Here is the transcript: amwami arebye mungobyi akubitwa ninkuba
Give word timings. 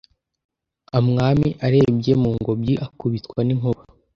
amwami 0.97 1.49
arebye 1.65 2.13
mungobyi 2.21 2.73
akubitwa 2.85 3.39
ninkuba 3.43 3.81